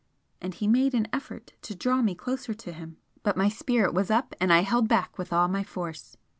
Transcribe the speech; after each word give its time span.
And 0.41 0.55
he 0.55 0.67
made 0.67 0.95
an 0.95 1.07
effort 1.13 1.53
to 1.61 1.75
draw 1.75 2.01
me 2.01 2.15
closer 2.15 2.55
to 2.55 2.73
him 2.73 2.97
but 3.21 3.37
my 3.37 3.49
spirit 3.49 3.93
was 3.93 4.09
up 4.09 4.33
and 4.41 4.51
I 4.51 4.61
held 4.61 4.87
back 4.87 5.15
with 5.19 5.31
all 5.31 5.47
my 5.47 5.63
force. 5.63 6.17